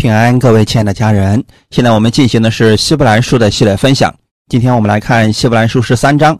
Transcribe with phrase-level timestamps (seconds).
[0.00, 4.10] 平安，各位亲爱的家人，现在我们进行的是希伯来书的系列分享。
[4.48, 6.34] 今天我们来看希伯来书十三章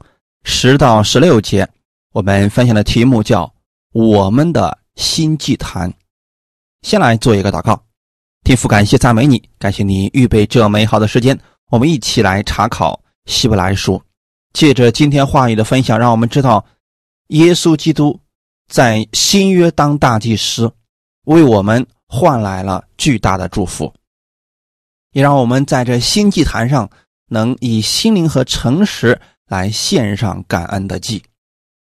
[0.45, 1.69] 十到十六节，
[2.15, 3.53] 我们分享的题目叫
[3.93, 5.93] “我们的新祭坛”。
[6.81, 7.79] 先来做一个祷告，
[8.45, 11.38] 天父，感谢赞美你，感谢你预备这美好的时间，
[11.70, 14.02] 我们一起来查考希伯来书。
[14.54, 16.64] 借着今天话语的分享，让我们知道
[17.27, 18.18] 耶稣基督
[18.72, 20.72] 在新约当大祭司，
[21.27, 21.86] 为我们。
[22.12, 23.95] 换来了巨大的祝福，
[25.12, 26.91] 也让我们在这新祭坛上
[27.28, 31.23] 能以心灵和诚实来献上感恩的祭。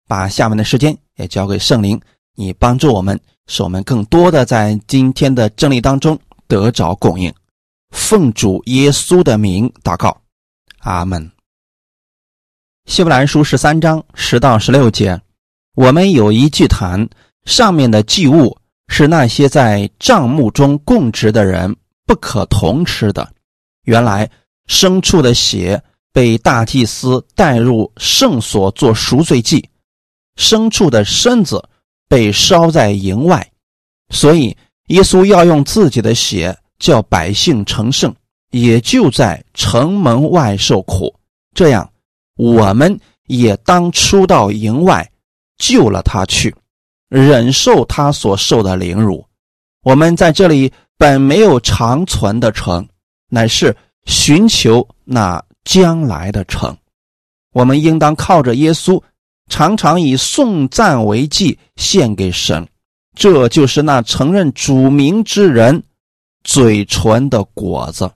[0.07, 1.99] 把下面的时间也交给圣灵，
[2.35, 6.17] 你帮助我们，使我们更多的在今天的真理当中
[6.47, 7.33] 得着供应。
[7.89, 10.15] 奉主耶稣的名祷告，
[10.81, 11.31] 阿门。
[12.85, 15.19] 希伯来书十三章十到十六节，
[15.73, 17.09] 我们有一祭坛，
[17.45, 18.55] 上面的祭物。
[18.87, 23.33] 是那些在帐幕中供职的人不可同吃的。
[23.83, 24.29] 原来
[24.67, 25.81] 牲畜的血
[26.13, 29.69] 被大祭司带入圣所做赎罪祭，
[30.35, 31.63] 牲畜的身子
[32.07, 33.51] 被烧在营外，
[34.09, 34.55] 所以
[34.87, 38.13] 耶稣要用自己的血叫百姓成圣，
[38.51, 41.15] 也就在城门外受苦。
[41.55, 41.89] 这样，
[42.35, 45.09] 我们也当出到营外
[45.57, 46.53] 救了他去。
[47.11, 49.25] 忍受他所受的凌辱，
[49.83, 52.87] 我们在这里本没有长存的城，
[53.27, 56.75] 乃是寻求那将来的城。
[57.51, 59.03] 我们应当靠着耶稣，
[59.49, 62.65] 常常以颂赞为祭献给神，
[63.13, 65.83] 这就是那承认主名之人
[66.45, 68.09] 嘴唇的果子。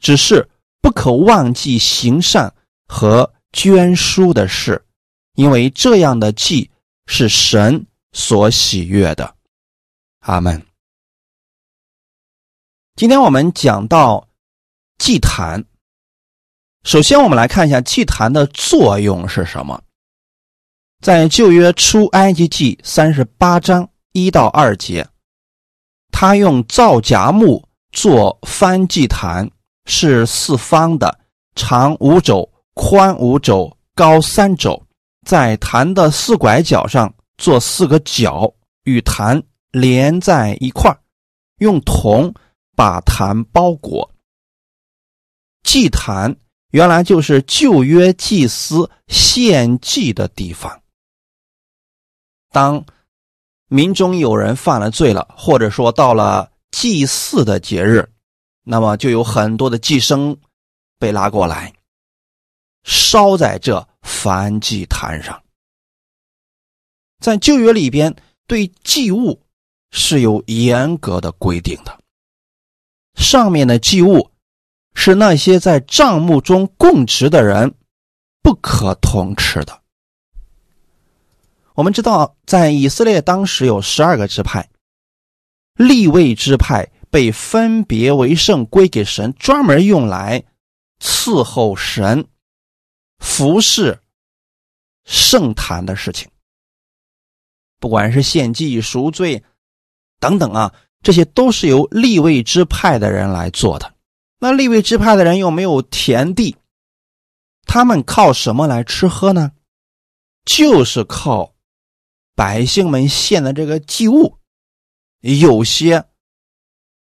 [0.00, 0.48] 只是
[0.80, 2.50] 不可忘记行善
[2.88, 4.82] 和捐书的事，
[5.34, 6.70] 因为这样的祭
[7.06, 7.84] 是神。
[8.14, 9.34] 所喜悦的，
[10.20, 10.64] 阿门。
[12.94, 14.28] 今天我们讲到
[14.98, 15.64] 祭坛，
[16.84, 19.82] 首先我们来看一下祭坛的作用是什么。
[21.02, 25.06] 在旧约出埃及记三十八章一到二节，
[26.12, 29.50] 他用皂荚木做翻祭坛，
[29.86, 31.18] 是四方的，
[31.56, 34.86] 长五肘，宽五肘，高三肘，
[35.26, 37.12] 在坛的四拐角上。
[37.36, 40.96] 做四个角与坛连在一块
[41.58, 42.34] 用铜
[42.76, 44.10] 把坛包裹。
[45.62, 46.36] 祭坛
[46.70, 50.82] 原来就是旧约祭司献祭的地方。
[52.50, 52.84] 当
[53.68, 58.12] 民中有人犯了罪了，或者说到了祭祀的节日，
[58.62, 60.36] 那么就有很多的祭牲
[60.98, 61.72] 被拉过来，
[62.84, 65.43] 烧在这燔祭坛上。
[67.24, 68.14] 在旧约里边，
[68.46, 69.40] 对祭物
[69.90, 71.98] 是有严格的规定的。
[73.14, 74.30] 上面的祭物
[74.94, 77.76] 是那些在账目中供职的人
[78.42, 79.80] 不可同吃的。
[81.72, 84.68] 我们知道，在以色列当时有十二个支派，
[85.76, 90.44] 立位支派被分别为圣，归给神，专门用来
[91.00, 92.28] 伺候神、
[93.18, 93.98] 服侍
[95.06, 96.28] 圣坛的事情。
[97.84, 99.44] 不管是献祭、赎罪
[100.18, 103.94] 等等啊，这些都是由立位支派的人来做的。
[104.38, 106.56] 那立位支派的人又没有田地，
[107.66, 109.52] 他们靠什么来吃喝呢？
[110.46, 111.52] 就是靠
[112.34, 114.38] 百姓们献的这个祭物。
[115.20, 116.06] 有些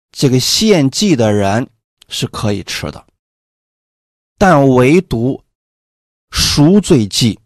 [0.10, 1.70] 这个献祭的人
[2.08, 3.06] 是可以吃的，
[4.38, 5.44] 但唯独
[6.32, 7.41] 赎罪祭。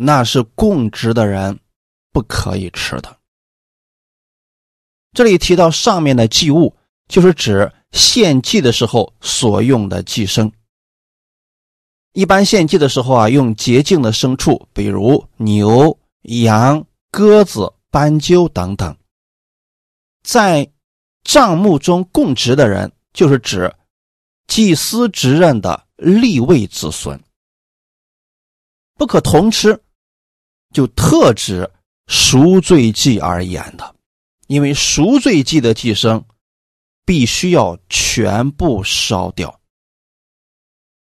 [0.00, 1.58] 那是供职的人
[2.12, 3.18] 不可以吃的。
[5.12, 6.76] 这里提到上面的祭物，
[7.08, 10.52] 就是指献祭的时候所用的祭牲。
[12.12, 18.96] 一般献祭的时候啊，用洁净的牲畜，比如牛、羊、鸽子、斑鸠等等。
[20.22, 20.70] 在
[21.24, 23.74] 帐幕中供职的人，就是指
[24.46, 27.20] 祭司职任的立位子孙，
[28.94, 29.82] 不可同吃。
[30.72, 31.70] 就特指
[32.06, 33.94] 赎罪祭而言的，
[34.46, 36.22] 因为赎罪祭的祭牲
[37.04, 39.60] 必须要全部烧掉，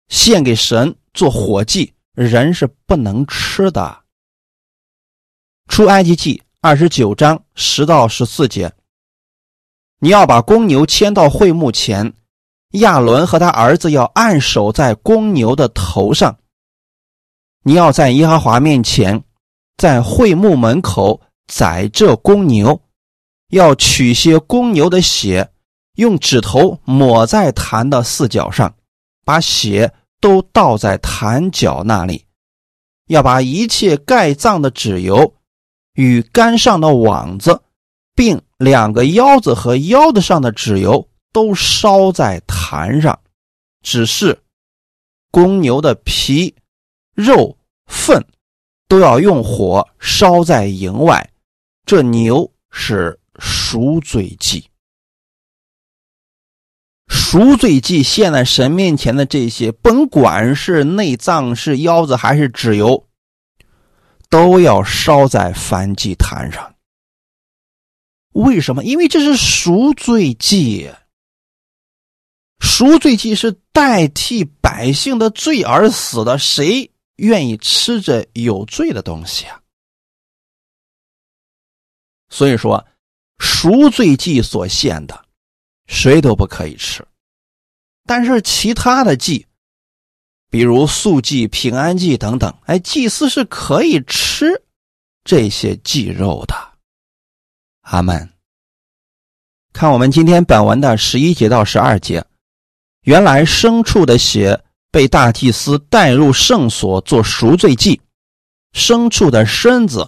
[0.08, 4.04] 献给神做火祭，人是不能吃的。
[5.68, 8.74] 出埃及记二十九章十到十四节，
[10.00, 12.14] 你要把公牛牵到会幕前，
[12.72, 16.40] 亚伦和他儿子要按手在公牛的头上，
[17.64, 19.24] 你要在耶和华面前。
[19.78, 22.82] 在会幕门口宰这公牛，
[23.50, 25.52] 要取些公牛的血，
[25.96, 28.76] 用指头抹在坛的四角上，
[29.26, 32.26] 把血都倒在坛角那里。
[33.08, 35.36] 要把一切盖葬的脂油
[35.94, 37.62] 与杆上的网子，
[38.16, 43.20] 并两个腰子和腰子上的脂油都烧在坛上，
[43.82, 44.42] 只是
[45.32, 46.56] 公牛的皮、
[47.14, 48.26] 肉、粪
[48.94, 51.28] 都要用火烧在营外。
[51.84, 54.70] 这牛是赎罪祭，
[57.08, 63.08] 赎罪祭献在神面前的这些，甭管是内脏、是腰子还是脂油，
[64.30, 66.76] 都要烧在燔祭坛上。
[68.34, 68.84] 为什么？
[68.84, 70.92] 因为这是赎罪祭，
[72.60, 79.62] 赎罪祭是代替百姓的罪而死的，谁愿意吃着有罪的东西啊？
[82.30, 82.86] 所以说，
[83.40, 85.26] 赎罪祭所献的，
[85.88, 87.06] 谁都不可以吃。
[88.06, 89.46] 但是其他的祭，
[90.50, 94.64] 比如素祭、平安祭等等，哎，祭司是可以吃
[95.24, 96.56] 这些祭肉的。
[97.82, 98.30] 阿门。
[99.72, 102.26] 看我们今天本文的十一节到十二节，
[103.02, 104.64] 原来牲畜的血
[104.94, 108.00] 被大祭司带入圣所做赎罪祭，
[108.74, 110.08] 牲畜的身子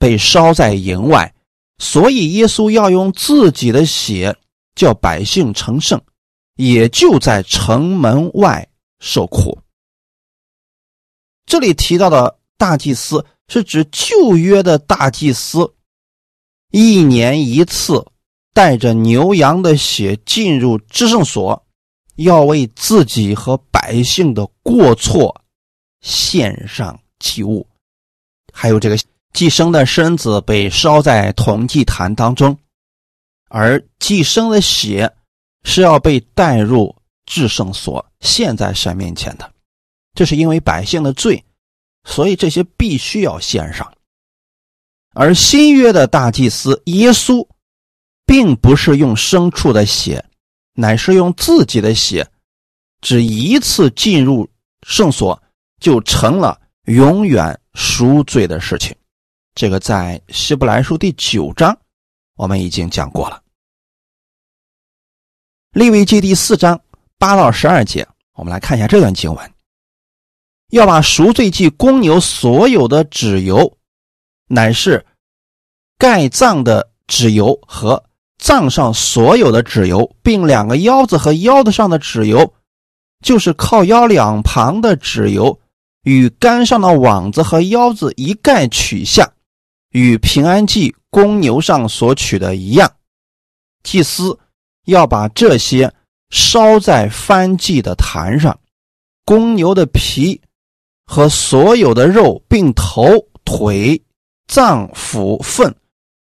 [0.00, 1.32] 被烧在营外。
[1.78, 4.36] 所以，耶稣要用自己的血
[4.74, 6.02] 叫百姓成圣，
[6.56, 8.68] 也就在城门外
[8.98, 9.56] 受苦。
[11.44, 15.72] 这里提到的大祭司是指旧约的大祭司，
[16.72, 18.04] 一年一次
[18.52, 21.65] 带着牛羊的血进入至圣所，
[22.16, 25.40] 要为自己和百姓的过错
[26.00, 27.66] 献上祭物，
[28.52, 28.98] 还有这个。
[29.32, 32.58] 寄生的身子被烧在铜祭坛当中，
[33.50, 35.12] 而寄生的血
[35.62, 36.96] 是要被带入
[37.26, 39.52] 至圣所献在神面前的。
[40.14, 41.44] 这是因为百姓的罪，
[42.04, 43.92] 所以这些必须要献上。
[45.12, 47.46] 而新约的大祭司耶稣，
[48.24, 50.24] 并不是用牲畜的血，
[50.78, 52.30] 乃是用自己的血，
[53.00, 54.48] 只一次进入
[54.86, 55.42] 圣所，
[55.80, 58.94] 就成了永远赎罪的事情。
[59.54, 61.76] 这个在希伯来书第九章，
[62.36, 63.42] 我们已经讲过了。
[65.70, 66.78] 利未记第四章
[67.18, 69.52] 八到十二节，我们来看一下这段经文：
[70.68, 73.78] 要把赎罪祭公牛所有的脂油，
[74.46, 75.06] 乃是
[75.96, 78.04] 盖脏的脂油和
[78.38, 82.54] 脏上所有的脂油，并两个腰子和腰子上的脂油，
[83.24, 85.58] 就是靠腰两旁的脂油
[86.02, 89.32] 与杆上的网子和腰子一概取下。
[89.90, 92.92] 与平安祭公牛上所取的一样，
[93.82, 94.38] 祭司
[94.84, 95.90] 要把这些
[96.28, 98.58] 烧在翻祭的坛上。
[99.24, 100.38] 公牛的皮
[101.06, 103.08] 和所有的肉，并头、
[103.44, 104.00] 腿、
[104.46, 105.74] 脏腑、粪，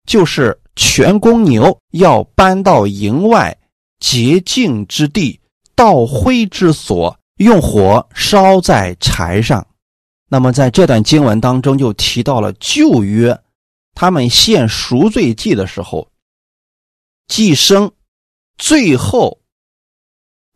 [0.06, 3.56] 就是全公牛，要搬到营外
[4.00, 5.40] 洁净之地，
[5.74, 9.66] 倒灰之所，用火烧在柴上。
[10.28, 13.38] 那么，在这段经文当中，就提到了旧约。
[13.96, 16.10] 他们献赎罪祭的时候，
[17.28, 17.92] 祭牲
[18.58, 19.40] 最后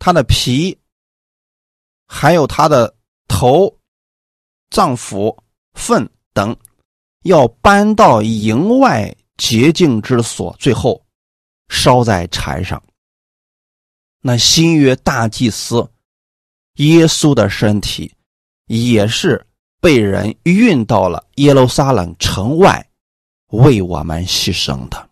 [0.00, 0.76] 他的皮，
[2.08, 2.96] 还有他的
[3.28, 3.78] 头、
[4.70, 5.38] 脏腑、
[5.74, 6.56] 粪等，
[7.22, 11.02] 要搬到营外洁净之所，最后
[11.70, 12.82] 烧在柴上。
[14.20, 15.90] 那新约大祭司
[16.74, 18.12] 耶稣的身体，
[18.66, 19.46] 也是
[19.80, 22.84] 被人运到了耶路撒冷城外。
[23.50, 25.08] 为我们牺牲的。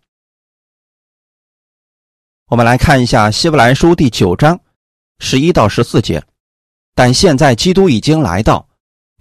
[2.48, 4.60] 我们来看一下《希伯来书》第九章
[5.20, 6.22] 十一到十四节。
[6.94, 8.68] 但现在基督已经来到，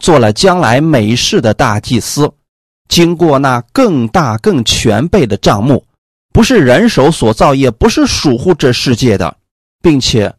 [0.02, 2.30] 做了将来美事的大祭司，
[2.88, 5.86] 经过那更大更全备的账目，
[6.32, 9.38] 不是人手所造，也不是属乎这世界的，
[9.82, 10.34] 并且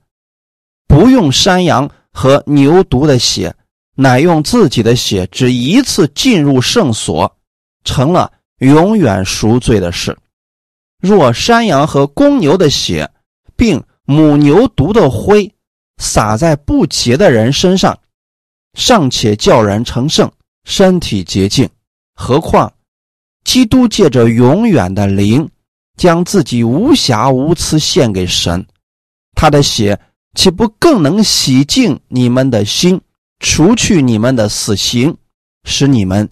[0.86, 3.54] 不用山羊和牛犊的血，
[3.94, 7.36] 乃用自己的血，只一次进入圣所，
[7.84, 8.32] 成了。
[8.60, 10.16] 永远赎罪的事。
[10.98, 13.10] 若山羊和公牛的血，
[13.54, 15.52] 并母牛犊的灰，
[15.98, 17.98] 洒在不洁的人身上，
[18.72, 20.32] 尚且叫人成圣，
[20.64, 21.68] 身体洁净，
[22.18, 22.72] 何况
[23.44, 25.48] 基督借着永远的灵，
[25.96, 28.66] 将自己无瑕无疵献给神，
[29.34, 30.00] 他的血
[30.34, 33.00] 岂不更能洗净你们的心，
[33.38, 35.16] 除去你们的死刑，
[35.64, 36.28] 使你们？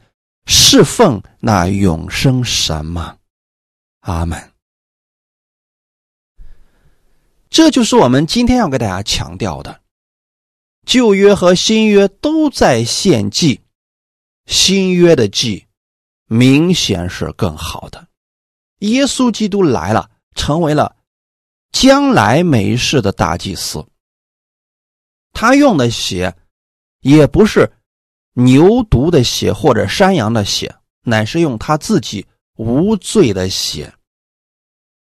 [0.46, 3.16] 侍奉那永生神吗？
[4.00, 4.50] 阿门。
[7.48, 9.80] 这就是我们今天要给大家强调的：
[10.84, 13.60] 旧约和新约都在献祭，
[14.46, 15.66] 新约的祭
[16.26, 18.08] 明显是更好的。
[18.80, 20.96] 耶稣基督来了，成为了
[21.72, 23.86] 将来没事的大祭司。
[25.32, 26.36] 他用的血
[27.00, 27.72] 也不是
[28.32, 32.26] 牛犊的血或者山羊的血，乃是用他自己
[32.56, 33.92] 无罪的血，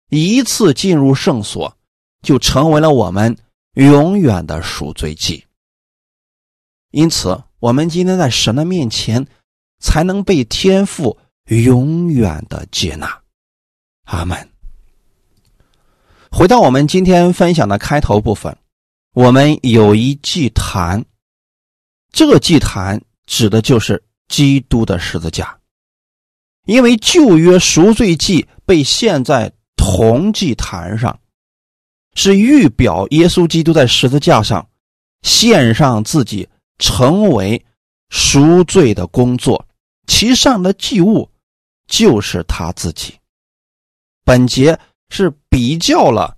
[0.09, 1.77] 一次进入圣所。
[2.23, 3.37] 就成为了我们
[3.73, 5.45] 永远的赎罪祭。
[6.91, 9.27] 因此，我们今天在神的面前，
[9.83, 11.15] 才能被天父
[11.47, 13.21] 永远的接纳。
[14.05, 14.49] 阿门。
[16.31, 18.57] 回到我们今天分享的开头部分，
[19.13, 21.03] 我们有一祭坛，
[22.11, 25.59] 这个祭坛指的就是基督的十字架，
[26.65, 31.19] 因为旧约赎罪祭被献在铜祭坛上。
[32.15, 34.69] 是预表耶稣基督在十字架上
[35.23, 36.47] 献上自己，
[36.77, 37.65] 成为
[38.09, 39.65] 赎罪的工作，
[40.07, 41.29] 其上的祭物
[41.87, 43.19] 就是他自己。
[44.23, 44.79] 本节
[45.09, 46.37] 是比较了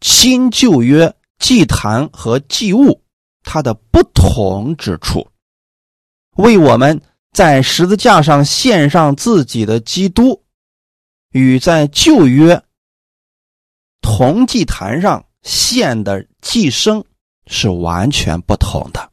[0.00, 3.02] 新旧约祭坛和祭物
[3.42, 5.26] 它的不同之处，
[6.36, 7.00] 为我们
[7.32, 10.44] 在十字架上献上自己的基督，
[11.30, 12.62] 与在旧约。
[14.00, 17.04] 同祭坛上献的祭牲
[17.46, 19.12] 是完全不同的。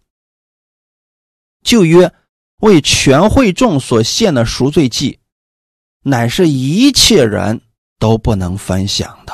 [1.63, 2.13] 旧约
[2.62, 5.20] 为全会众所献的赎罪祭，
[6.02, 7.62] 乃是一切人
[8.00, 9.34] 都不能分享的；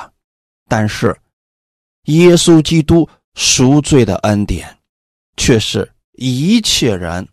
[0.68, 1.16] 但是，
[2.06, 4.78] 耶稣基督赎罪的恩典，
[5.38, 7.28] 却是一切人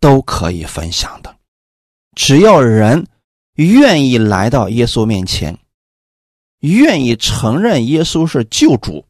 [0.00, 1.36] 都可以分享的。
[2.16, 3.06] 只要人
[3.54, 5.56] 愿意来到耶稣面前。
[6.60, 9.04] 愿意承认耶稣是救主，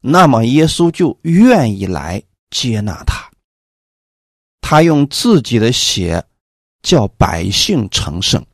[0.00, 3.29] 那么耶稣就愿意来接纳他。
[4.60, 6.24] 他用自己的血
[6.82, 8.44] 叫百姓成圣，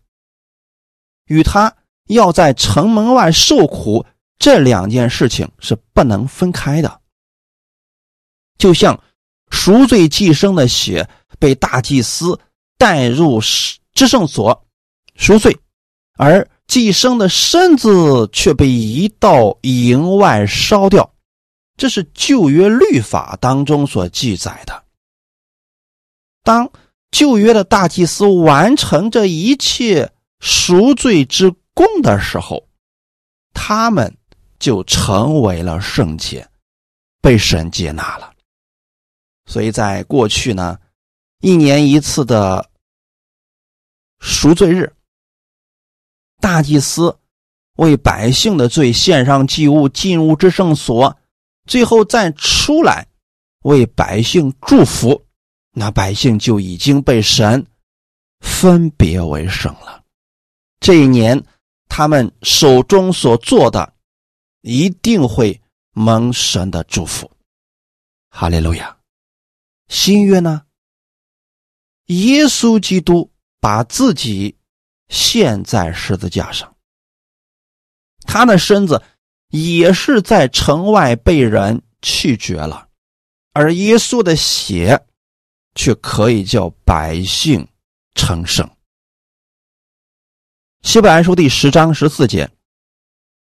[1.26, 1.74] 与他
[2.08, 4.04] 要在城门外受苦
[4.38, 7.00] 这两件事情是不能分开的。
[8.58, 9.02] 就像
[9.50, 11.08] 赎罪祭生的血
[11.38, 12.38] 被大祭司
[12.78, 13.40] 带入
[13.92, 14.66] 至圣所
[15.16, 15.56] 赎罪，
[16.16, 16.48] 而。
[16.68, 21.14] 寄生的身子却被移到营外烧掉，
[21.76, 24.84] 这是旧约律法当中所记载的。
[26.46, 26.70] 当
[27.10, 32.68] 旧约的大祭司完成这一切赎罪之功的时候，
[33.52, 34.16] 他们
[34.60, 36.48] 就成为了圣洁，
[37.20, 38.32] 被神接纳了。
[39.46, 40.78] 所以在过去呢，
[41.40, 42.70] 一年一次的
[44.20, 44.92] 赎罪日。
[46.38, 47.18] 大祭司
[47.78, 51.18] 为百姓的罪献上祭物，进入至圣所，
[51.66, 53.04] 最后再出来
[53.64, 55.25] 为百姓祝福，
[55.78, 57.66] 那百姓就已经被神
[58.40, 60.02] 分别为圣了。
[60.80, 61.44] 这一年，
[61.86, 63.92] 他们手中所做的
[64.62, 65.60] 一定会
[65.92, 67.30] 蒙神的祝福。
[68.30, 68.96] 哈利路亚！
[69.88, 70.62] 新约呢？
[72.06, 73.30] 耶稣基督
[73.60, 74.56] 把自己。
[75.08, 76.74] 献在十字架上，
[78.22, 79.00] 他的身子
[79.50, 82.88] 也是在城外被人弃绝了，
[83.52, 85.06] 而耶稣的血
[85.76, 87.68] 却可以叫百姓
[88.16, 88.68] 成圣。
[90.82, 92.50] 希伯来书第十章十四节，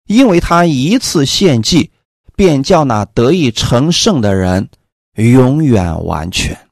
[0.06, 1.92] 因为他一次献祭，
[2.36, 4.70] 便叫那得以成圣的人
[5.16, 6.70] 永远完全。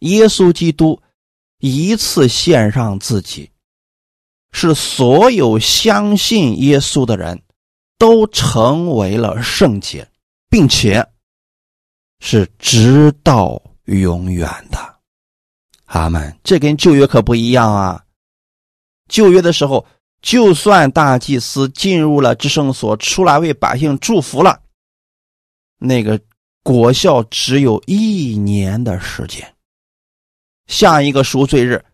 [0.00, 1.00] 耶稣基督。
[1.62, 3.50] 一次献上自己，
[4.50, 7.42] 是所有相信耶稣的人
[7.98, 10.10] 都成为了圣洁，
[10.48, 11.06] 并且
[12.20, 14.78] 是直到永远的。
[15.86, 16.38] 阿门。
[16.44, 18.04] 这跟旧约可不一样啊！
[19.08, 19.84] 旧约的时候，
[20.22, 24.60] 就算大祭司进入了至圣所，出来为百姓祝福了，
[25.78, 26.20] 那个
[26.62, 29.56] 果效只有一年的时间。
[30.68, 31.84] 下一个赎罪日，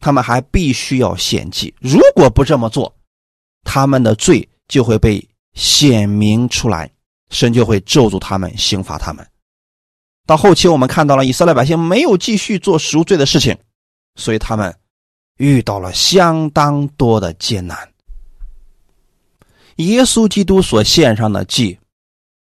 [0.00, 1.72] 他们还必须要献祭。
[1.78, 2.92] 如果不这么做，
[3.62, 6.90] 他们的罪就会被显明出来，
[7.30, 9.24] 神就会咒诅他们，刑罚他们。
[10.26, 13.56] 到后期，我们看到了以色列百姓没有继续做赎罪的事情，
[14.16, 14.76] 所以他们
[15.38, 17.92] 遇到了相当多的艰难。
[19.76, 21.78] 耶稣基督所献上的祭，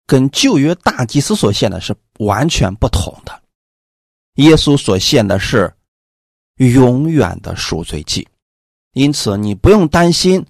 [0.08, 3.42] 跟旧约大祭司所献的是完全不同的。
[4.36, 5.74] 耶稣所献的是
[6.56, 8.28] 永远的赎罪祭，
[8.94, 10.46] 因此你不用担心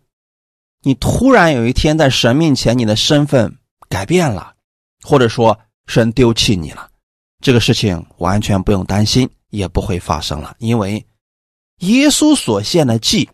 [0.83, 3.57] 你突然有一天在神面前，你的身份
[3.89, 4.53] 改变了，
[5.01, 6.89] 或者说神丢弃你了，
[7.45, 11.05] 这个事情完全不用担心，也不会发生了，因为
[11.81, 13.29] 耶稣所献的祭，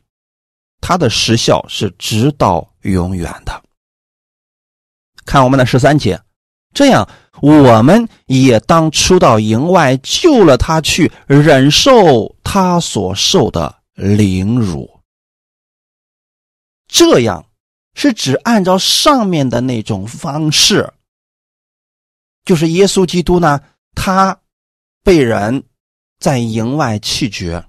[0.81, 3.63] 它的时效是直到永远的。
[5.25, 6.21] 看我们的十三节，
[6.73, 7.07] 这样
[7.41, 14.99] 我们也当出到营外，救了他去，忍受他所受的凌辱。
[16.85, 17.45] 这样
[17.93, 20.91] 是指按照上面的那种方式，
[22.43, 23.61] 就是耶稣基督呢，
[23.95, 24.39] 他
[25.03, 25.63] 被人
[26.19, 27.63] 在营外弃绝，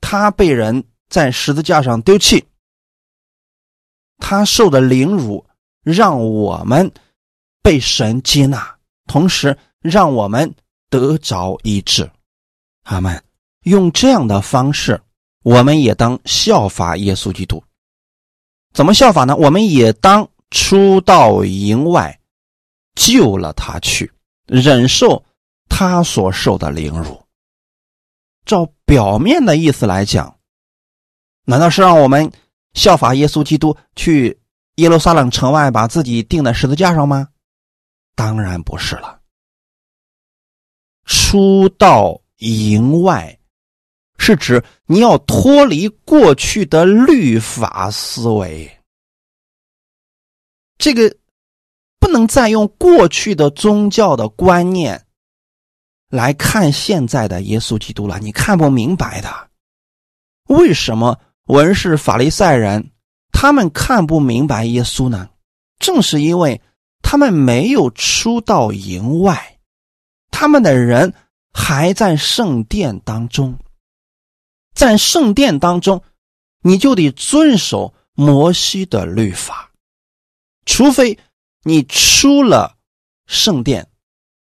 [0.00, 2.44] 他被人在十字架上丢弃，
[4.18, 5.46] 他受的凌辱，
[5.82, 6.92] 让我们
[7.62, 10.54] 被神接纳，同时让我们
[10.88, 12.10] 得着医治。
[12.84, 13.22] 阿门。
[13.64, 14.98] 用这样的方式，
[15.42, 17.62] 我们也当效法耶稣基督。
[18.72, 19.36] 怎么效法呢？
[19.36, 22.18] 我们也当出到营外，
[22.94, 24.10] 救了他去，
[24.48, 25.24] 忍受
[25.68, 27.22] 他所受的凌辱。
[28.44, 30.38] 照表面的意思来讲，
[31.44, 32.32] 难道是让我们
[32.74, 34.36] 效法耶稣基督去
[34.76, 37.28] 耶路撒冷城外把自己钉在十字架上吗？
[38.16, 39.20] 当然不是了。
[41.04, 43.34] 出到营外。
[44.20, 48.68] 是指你要脱离过去的律法思维，
[50.76, 51.16] 这个
[52.08, 55.04] 不能再用过去的宗教的观念
[56.08, 59.28] 来看现在的耶稣基督了，你看不明白的。
[60.46, 62.92] 为什么文士、法利赛人
[63.30, 65.28] 他们看不明白耶稣呢？
[65.78, 66.58] 正是因为
[67.02, 69.58] 他们没有出到营外，
[70.30, 71.12] 他们的人
[71.52, 73.58] 还在圣殿当中。
[74.74, 76.02] 在圣殿当中，
[76.62, 79.70] 你就得遵守摩西的律法，
[80.64, 81.18] 除非
[81.62, 82.76] 你出了
[83.26, 83.88] 圣殿，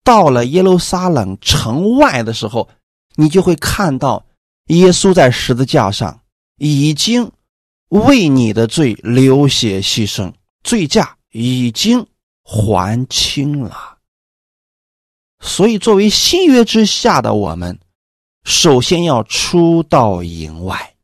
[0.03, 2.69] 到了耶路撒冷城外的时候，
[3.15, 4.25] 你就会看到
[4.67, 6.21] 耶稣在十字架上
[6.57, 7.31] 已经
[7.89, 12.05] 为你的罪流血牺牲，罪价已经
[12.43, 13.97] 还清了。
[15.39, 17.79] 所以，作为新约之下的我们。
[18.45, 20.95] 首先要出到营外，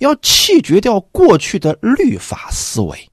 [0.00, 3.10] 要弃绝掉过去的律法思维。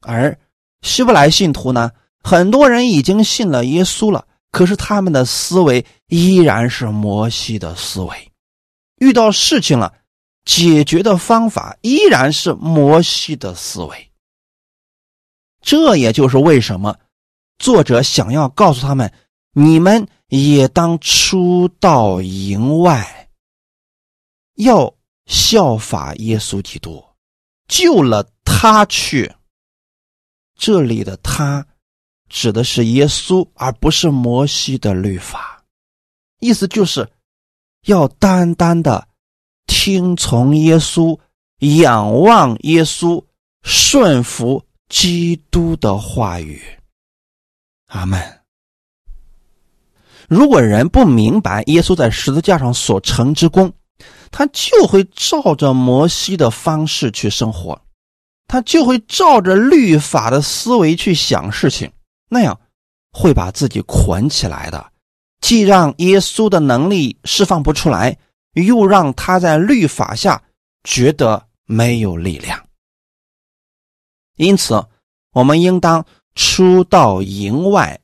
[0.00, 0.38] 而
[0.82, 1.90] 希伯来信徒呢，
[2.22, 8.32] 很多人已经信了耶稣了，可是他们的思维依然是摩西的思维，
[8.96, 9.92] 遇到事情了，
[10.44, 14.10] 解决的方法依然是摩西的思维。
[15.60, 16.96] 这也就是为什么
[17.58, 19.12] 作者想要告诉他们：
[19.52, 20.06] 你们。
[20.30, 23.28] 也当出到营外，
[24.58, 24.94] 要
[25.26, 27.04] 效法耶稣基督，
[27.66, 29.34] 救了他去。
[30.60, 31.66] 这里的他
[32.28, 35.64] 指的是耶稣，而不是摩西的律法。
[36.38, 37.08] 意思就是
[37.86, 39.08] 要单单的
[39.66, 41.18] 听从耶稣，
[41.60, 43.24] 仰望耶稣，
[43.62, 46.62] 顺服基督的话语。
[47.86, 48.40] 阿门。
[50.28, 53.72] 如果人不明白耶稣在十字架上所成之功，
[54.30, 57.80] 他就会照着摩西的方式去生活，
[58.50, 61.92] 他就会照着律法的思维去想事情，
[62.28, 62.60] 那样
[63.12, 64.90] 会把自己捆起来的，
[65.40, 68.18] 既让耶稣的能力释放不出来，
[68.54, 70.42] 又让他在律法下
[70.82, 72.66] 觉得没有力量。
[74.34, 74.84] 因此，
[75.32, 78.00] 我们应当出到营外。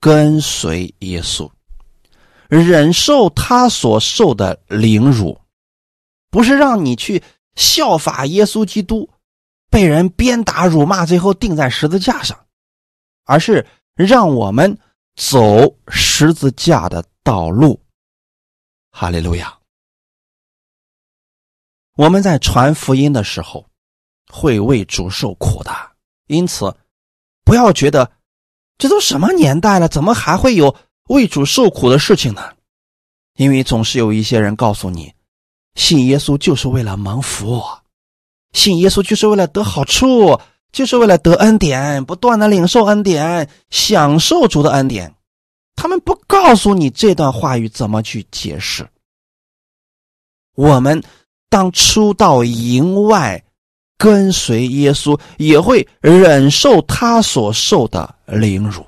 [0.00, 1.50] 跟随耶稣，
[2.48, 5.40] 忍受他所受的凌辱，
[6.28, 7.22] 不是让你去
[7.56, 9.08] 效法耶稣基督，
[9.74, 12.46] 被人鞭打辱骂，最后钉在十字架上，
[13.24, 14.78] 而是让我们
[15.16, 17.82] 走十字架的道路。
[18.92, 19.58] 哈利路亚！
[21.96, 23.68] 我们在传福音的时候，
[24.32, 25.72] 会为主受苦的，
[26.28, 26.72] 因此
[27.44, 28.12] 不要觉得。
[28.78, 30.76] 这都什么年代了，怎么还会有
[31.08, 32.54] 为主受苦的事情呢？
[33.34, 35.12] 因为总是有一些人告诉你，
[35.74, 37.60] 信耶稣就是为了蒙福，
[38.54, 40.40] 信耶稣就是为了得好处，
[40.72, 45.14] 就是为了得恩典，不断的领受恩典，享受主的恩典。
[45.76, 48.88] 他们不告诉你这段话语怎么去解释。
[50.54, 51.02] 我们
[51.50, 53.44] 当出到营外。
[53.96, 58.84] 跟随耶稣也会忍受他所受的凌辱。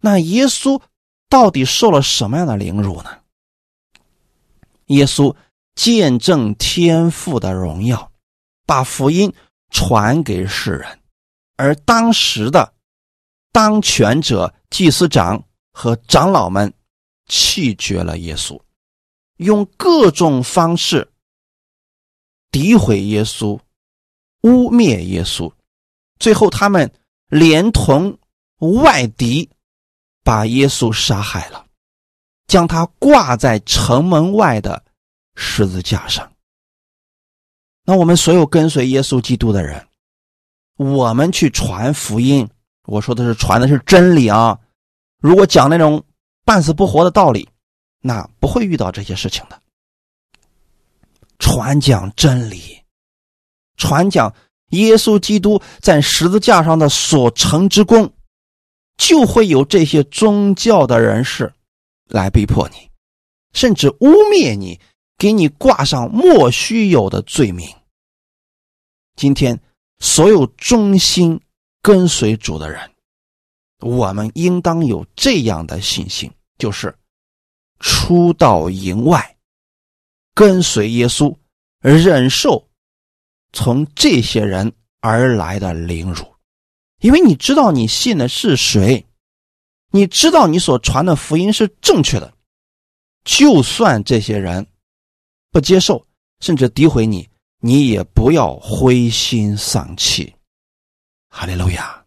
[0.00, 0.80] 那耶稣
[1.28, 3.10] 到底受了什么样的凌辱呢？
[4.86, 5.36] 耶稣
[5.74, 8.10] 见证天父的荣耀，
[8.66, 9.32] 把福音
[9.70, 11.00] 传给世人，
[11.56, 12.74] 而当时的
[13.52, 16.72] 当权者、祭司长和长老们
[17.26, 18.60] 弃绝了耶稣，
[19.36, 21.10] 用各种方式
[22.50, 23.58] 诋毁耶稣、
[24.42, 25.52] 污蔑耶稣，
[26.18, 26.92] 最后他们
[27.28, 28.18] 连同
[28.58, 29.48] 外敌
[30.22, 31.66] 把耶稣杀害了，
[32.46, 34.84] 将他挂在城门外的
[35.34, 36.32] 十字架上。
[37.88, 39.86] 那我们所有跟随耶稣基督的人，
[40.76, 42.46] 我们去传福音，
[42.86, 44.58] 我说的是传的是真理啊。
[45.20, 46.02] 如果讲那种
[46.44, 47.48] 半死不活的道理，
[48.00, 49.56] 那不会遇到这些事情的。
[51.38, 52.82] 传讲真理，
[53.76, 54.34] 传讲
[54.70, 58.12] 耶稣基督在十字架上的所成之功，
[58.96, 61.52] 就会有这些宗教的人士
[62.08, 62.90] 来逼迫你，
[63.52, 64.80] 甚至污蔑你。
[65.18, 67.68] 给你挂上莫须有的罪名。
[69.16, 69.58] 今天，
[69.98, 71.40] 所有忠心
[71.80, 72.90] 跟随主的人，
[73.80, 76.94] 我们应当有这样的信心：就是
[77.80, 79.36] 出到营外，
[80.34, 81.34] 跟随耶稣，
[81.80, 82.68] 忍受
[83.52, 86.26] 从这些人而来的凌辱，
[87.00, 89.06] 因为你知道你信的是谁，
[89.92, 92.34] 你知道你所传的福音是正确的，
[93.24, 94.66] 就算这些人。
[95.56, 96.06] 不接受，
[96.40, 97.26] 甚至诋毁你，
[97.60, 100.30] 你也不要灰心丧气。
[101.30, 102.04] 哈利路亚！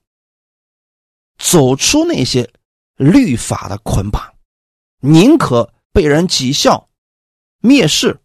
[1.39, 2.47] 走出那些
[2.97, 4.21] 律法的捆绑，
[4.99, 6.87] 宁可被人讥笑、
[7.63, 8.15] 蔑视，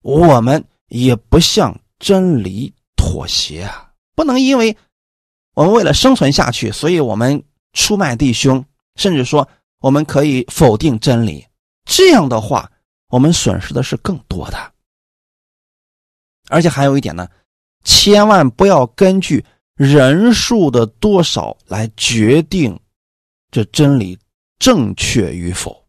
[0.00, 3.92] 我们也不向真理妥协啊！
[4.14, 4.74] 不能因为
[5.52, 8.64] 我们为了生存下去，所以我们出卖弟兄，
[8.94, 9.46] 甚至说
[9.80, 11.46] 我们可以否定真理。
[11.84, 12.72] 这样的话。
[13.08, 14.72] 我们损失的是更多的，
[16.48, 17.28] 而且还有一点呢，
[17.84, 22.78] 千万不要根据人数的多少来决定
[23.50, 24.18] 这真理
[24.58, 25.86] 正确与否。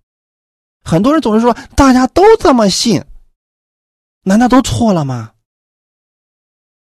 [0.84, 3.04] 很多人总是说大家都这么信，
[4.24, 5.34] 难道都错了吗？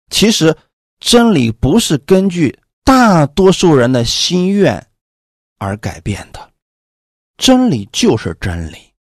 [0.10, 0.56] 其实
[1.00, 4.86] 真理不是根据大多数人的心愿
[5.58, 6.54] 而改变的，
[7.38, 8.95] 真理就是真理。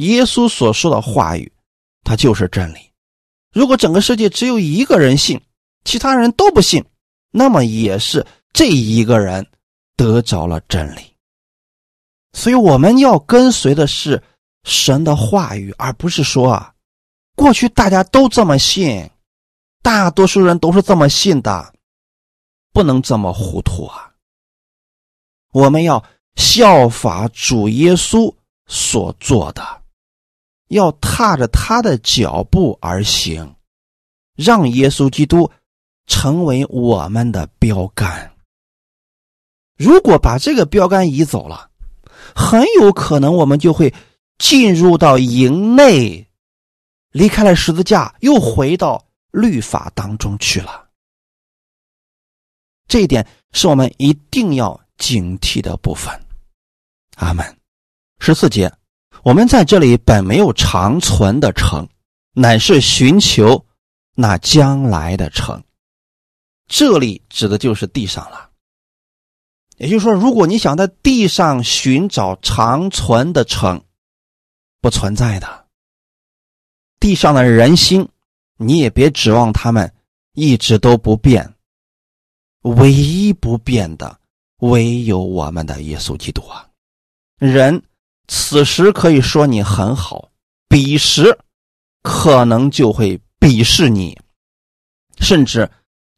[0.00, 1.50] 耶稣所说的话语，
[2.04, 2.78] 它就是真理。
[3.52, 5.40] 如果整个世界只有一个人信，
[5.84, 6.84] 其他人都不信，
[7.30, 9.46] 那么也是这一个人
[9.96, 11.00] 得着了真理。
[12.32, 14.22] 所以我们要跟随的是
[14.64, 16.72] 神的话语，而不是说啊，
[17.34, 19.10] 过去大家都这么信，
[19.82, 21.74] 大多数人都是这么信的，
[22.72, 24.12] 不能这么糊涂啊。
[25.52, 26.04] 我们要
[26.36, 28.32] 效法主耶稣
[28.68, 29.79] 所做的。
[30.70, 33.56] 要踏着他的脚步而行，
[34.36, 35.50] 让耶稣基督
[36.06, 38.32] 成为我们的标杆。
[39.76, 41.70] 如果把这个标杆移走了，
[42.34, 43.92] 很有可能我们就会
[44.38, 46.24] 进入到营内，
[47.10, 50.88] 离开了十字架，又回到律法当中去了。
[52.86, 56.12] 这一点是我们一定要警惕的部分。
[57.16, 57.44] 阿门。
[58.20, 58.72] 十四节。
[59.22, 61.86] 我们在这里本没有长存的城，
[62.32, 63.66] 乃是寻求
[64.14, 65.62] 那将来的城。
[66.66, 68.50] 这里指的就是地上了。
[69.76, 73.82] 也就是说，如果你想在地上寻找长存的城，
[74.80, 75.66] 不存在的。
[76.98, 78.08] 地上的人心，
[78.56, 79.92] 你也别指望他们
[80.32, 81.54] 一直都不变。
[82.62, 84.18] 唯一不变的，
[84.58, 86.68] 唯有我们的耶稣基督啊！
[87.38, 87.82] 人。
[88.32, 90.30] 此时可以说你很好，
[90.68, 91.36] 彼时
[92.00, 94.16] 可能就会鄙视你，
[95.18, 95.68] 甚至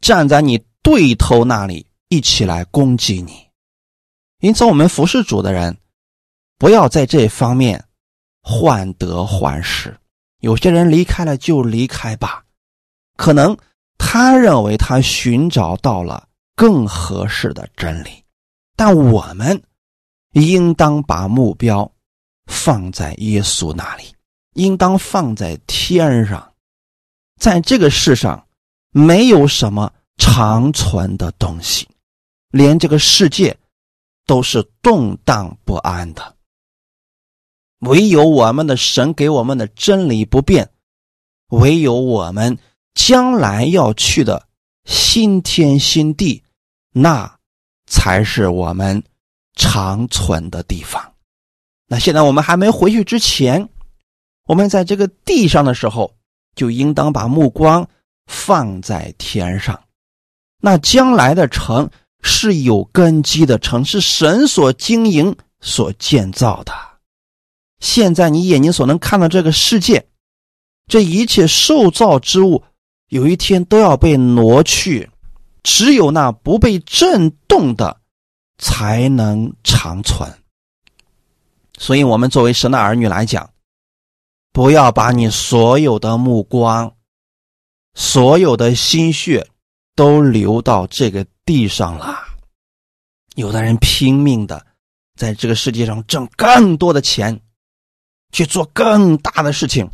[0.03, 3.48] 站在你对头那里一起来攻击你。
[4.40, 5.75] 因此，我们服侍主的人
[6.59, 7.83] 不要在这方面
[8.42, 9.96] 患得患失。
[10.40, 12.44] 有些人离开了就离开吧，
[13.16, 13.57] 可能
[13.96, 18.22] 他认为他寻找到了更合适的真理，
[18.77, 19.62] 但我们
[20.33, 21.90] 应当把目标。
[22.47, 24.05] 放在耶稣那里，
[24.55, 26.53] 应当放在天上。
[27.41, 28.47] 在这个世上，
[28.91, 31.89] 没有什么长存的东西，
[32.51, 33.57] 连这个世界
[34.27, 36.37] 都是动荡不安的。
[37.81, 40.71] 唯有我们的神给我们的真理不变，
[41.49, 42.57] 唯有我们
[42.95, 44.47] 将来要去的
[44.85, 46.45] 新天新地，
[46.93, 47.39] 那
[47.87, 49.03] 才是我们
[49.57, 51.12] 长存的地方。
[51.93, 53.69] 那现在我们还没回去之前，
[54.47, 56.15] 我们在这个地上的时候，
[56.57, 57.87] 就应当把目光
[58.25, 59.79] 放在天上。
[60.59, 61.91] 那将来的城
[62.23, 66.73] 是有根基的城，是神所经营、所建造的。
[67.81, 70.07] 现在你眼睛所能看到这个世界，
[70.87, 72.65] 这一切受造之物，
[73.11, 75.11] 有一天都要被挪去，
[75.63, 78.01] 只有那不被震动的，
[78.57, 80.27] 才能长存。
[81.79, 83.51] 所以，我们作为神的儿女来讲，
[84.53, 86.95] 不要把你所有的目光、
[87.95, 89.49] 所有的心血
[89.95, 92.19] 都流到这个地上了。
[93.35, 94.67] 有的人拼命的
[95.17, 97.41] 在这个世界上挣更多的钱。
[98.35, 99.91] 去做更大的事情，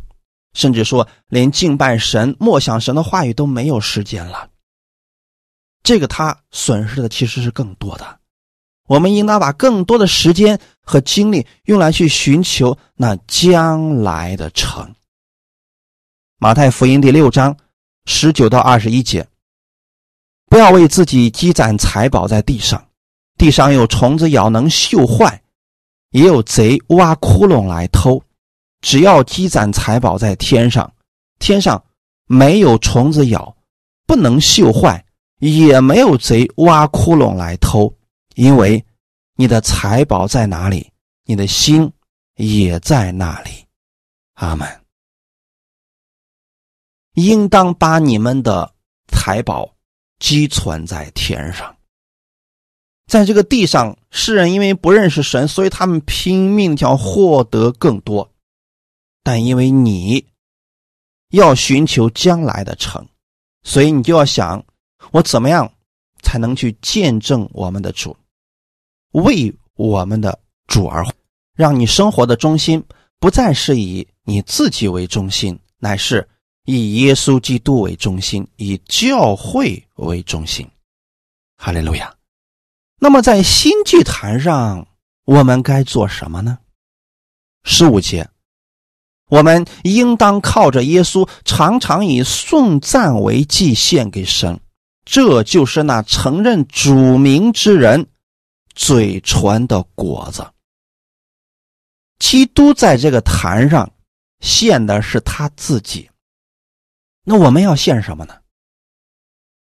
[0.53, 4.49] 甚至说连敬拜神、默想神的话语都没有时间了。
[5.83, 8.18] 这个他损失的其实是更多的。
[8.89, 14.95] 我们应当把更多的时间和精力用来去寻求那将来的城。
[16.39, 17.55] 马太福音第六章
[18.05, 19.27] 十九到二十一节：
[20.47, 22.83] 不要为自己积攒财宝在地上，
[23.37, 25.39] 地上有虫子咬，能锈坏；
[26.09, 28.19] 也有贼挖窟窿来偷。
[28.81, 30.91] 只要积攒财宝在天上，
[31.37, 31.83] 天上
[32.25, 33.55] 没有虫子咬，
[34.07, 35.05] 不能锈坏，
[35.37, 37.93] 也没有贼挖窟窿来偷，
[38.39, 38.85] 因为
[39.35, 40.89] 你的财宝在哪里，
[41.25, 41.91] 你的心
[42.37, 43.65] 也在那里。
[44.35, 44.65] 阿门。
[47.15, 48.73] 应当把你们的
[49.09, 49.75] 财宝
[50.19, 51.75] 积存在天上，
[53.07, 58.31] 在这个地上，世人因为不认识神，所以他们拼命想获得更多。
[59.21, 60.25] 但因为你
[61.31, 63.05] 要寻求将来的成，
[63.63, 64.63] 所以你就要想，
[65.11, 65.69] 我怎么样
[66.21, 68.15] 才能去见证我们的主，
[69.11, 71.11] 为我们的主而活，
[71.55, 72.83] 让你生活的中心
[73.19, 76.27] 不再是以你自己为中心，乃是
[76.65, 80.67] 以耶稣基督为中心，以教会为中心。
[81.57, 82.13] 哈利路亚。
[82.99, 84.87] 那么在新祭坛上，
[85.25, 86.59] 我们该做什么呢？
[87.63, 88.29] 十五节。
[89.29, 94.59] 我们应当靠着耶稣，常常以颂赞为祭献给神，
[95.05, 98.07] 这就是那承认主名之人
[98.79, 100.49] 嘴唇的果子。
[102.17, 103.91] 基督在这个坛上
[104.39, 106.09] 献的是他自己，
[107.25, 108.37] 那我们要献什么呢？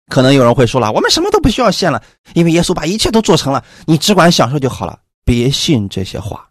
[0.08, 5.00] 可能有人会说了，我们什么都不需要献了，因为耶稣把一切都做成了，你只管享受就好了。
[5.24, 6.50] 别信这些话，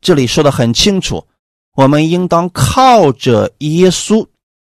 [0.00, 1.26] 这里说的很清楚。
[1.76, 4.26] 我们应当靠着耶稣，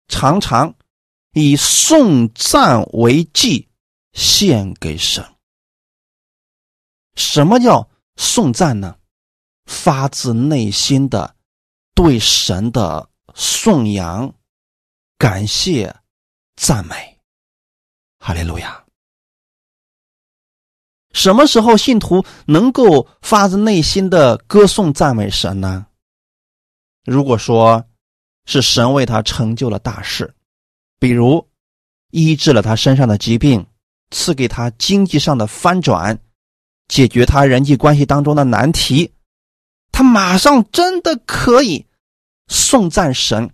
[0.09, 0.75] 常常
[1.31, 3.65] 以颂赞为祭
[4.11, 5.23] 献给神。
[7.17, 8.95] 什么叫颂赞呢？
[9.65, 11.35] 发自内心的
[11.93, 14.33] 对神的颂扬、
[15.17, 15.93] 感谢、
[16.55, 17.19] 赞美。
[18.19, 18.85] 哈利路亚！
[21.11, 25.87] 什么时候信徒能够发自内心的歌颂、赞美神呢？
[27.03, 27.83] 如果说，
[28.45, 30.35] 是神为他成就了大事，
[30.99, 31.49] 比如
[32.11, 33.65] 医治了他身上的疾病，
[34.11, 36.19] 赐给他经济上的翻转，
[36.87, 39.13] 解决他人际关系当中的难题，
[39.91, 41.85] 他马上真的可以
[42.47, 43.51] 送赞神，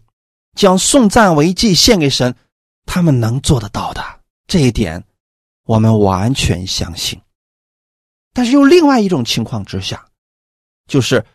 [0.56, 2.36] 将送赞为祭献给神，
[2.86, 4.04] 他们能做得到的
[4.46, 5.04] 这一点，
[5.66, 7.20] 我们完全相信。
[8.34, 10.06] 但是又另外一种情况之下，
[10.88, 11.26] 就是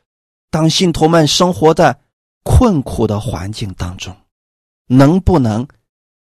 [0.50, 1.98] 当信徒们生活在
[2.44, 4.16] 困苦的环境当中，
[4.86, 5.66] 能不能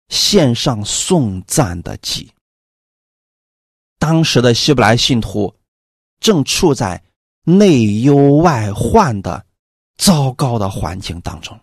[0.09, 2.33] 献上送赞的祭？
[3.99, 5.55] 当时的希伯来信徒
[6.21, 7.03] 正处在
[7.45, 9.45] 内忧外患的
[9.97, 11.59] 糟糕的环境当中，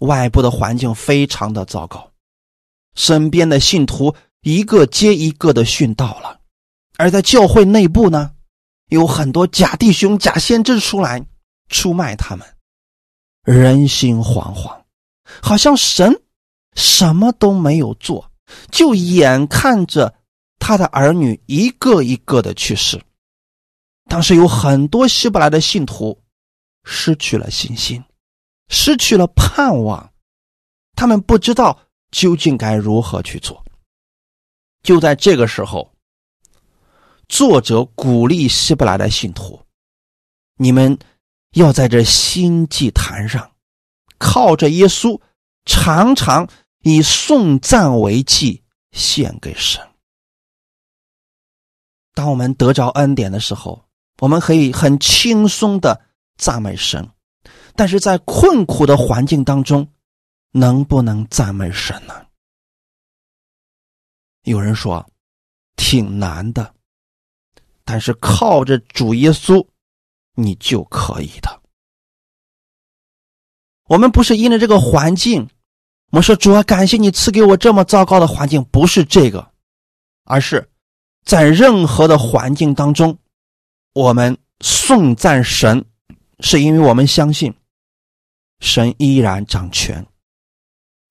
[0.00, 2.10] 外部的环境非常的糟糕，
[2.94, 6.40] 身边的信徒一个接一个的殉道了，
[6.96, 8.32] 而在教会内部呢，
[8.88, 11.24] 有很多假弟兄、假先知出来
[11.68, 12.46] 出卖他们。
[13.42, 14.82] 人心惶惶，
[15.40, 16.20] 好像神
[16.74, 18.30] 什么都没有做，
[18.70, 20.14] 就眼看着
[20.58, 23.00] 他的儿女一个一个的去世。
[24.06, 26.22] 当时有很多希伯来的信徒
[26.84, 28.02] 失去了信心，
[28.68, 30.12] 失去了盼望，
[30.94, 31.78] 他们不知道
[32.10, 33.64] 究竟该如何去做。
[34.82, 35.92] 就在这个时候，
[37.28, 39.60] 作者鼓励希伯来的信徒
[40.58, 40.98] ：“你们。”
[41.52, 43.50] 要在这新祭坛上，
[44.18, 45.18] 靠着耶稣，
[45.64, 46.46] 常常
[46.82, 49.80] 以颂赞为祭献给神。
[52.12, 53.85] 当我们得着恩典的时候，
[54.18, 56.00] 我们可以很轻松的
[56.38, 57.04] 赞美神；
[57.74, 59.88] 但是在困苦的环境当中，
[60.52, 62.26] 能不能赞美神呢？
[64.42, 65.04] 有人说
[65.76, 66.74] 挺难的，
[67.84, 69.66] 但是靠着主耶稣，
[70.34, 71.62] 你就可以的。
[73.88, 75.48] 我们不是因着这个环境，
[76.10, 79.52] 我们说主啊，感谢你赐给我这么糟糕的环境，不是这个，
[80.24, 80.70] 而是
[81.24, 83.18] 在任何的环境当中，
[83.96, 85.82] 我们颂赞神，
[86.40, 87.54] 是因为我们相信
[88.60, 90.06] 神依然掌权，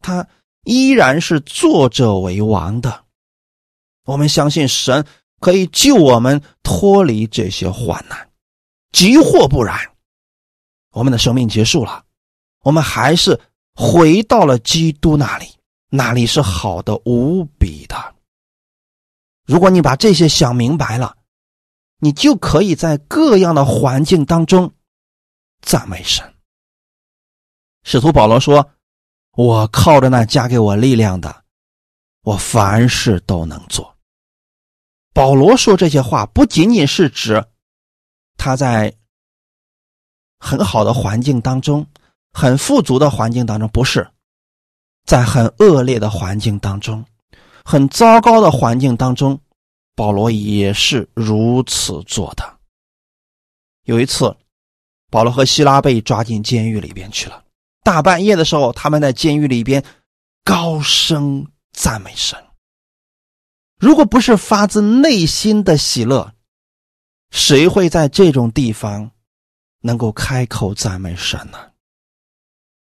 [0.02, 0.28] 他
[0.66, 3.06] 依然是作者为王的。
[4.04, 5.04] 我们相信神
[5.40, 8.30] 可以救我们脱离这些患难，
[8.92, 9.76] 即或不然，
[10.92, 12.06] 我们的生命结束了。
[12.62, 13.40] 我们还是
[13.74, 15.48] 回到了基督那里，
[15.90, 18.16] 那里是好的无比的。
[19.48, 21.18] 如果你把这些想明白了，
[22.00, 24.74] 你就可以在各样的环境当中
[25.62, 26.34] 赞美神。
[27.84, 28.72] 使徒保罗说
[29.38, 31.44] ：“我靠着那加给我力量的，
[32.22, 33.96] 我凡事都能做。”
[35.14, 37.46] 保罗说这些话，不仅仅是指
[38.38, 38.96] 他在
[40.40, 41.88] 很好的环境当中。
[42.38, 44.12] 很富足的环境当中，不是
[45.06, 47.06] 在很恶劣的环境当中，
[47.64, 49.40] 很糟糕的环境当中，
[49.96, 52.60] 保罗也是如此做的。
[53.84, 54.36] 有一次，
[55.10, 57.44] 保罗和希拉被抓进监狱里边去了。
[57.84, 59.84] 大半夜的时候，他们在监狱里边
[60.44, 62.38] 高声赞美神。
[63.80, 66.34] 如果不是发自内心的喜乐，
[67.30, 69.12] 谁会在这种地方
[69.82, 71.72] 能够开口赞美神呢？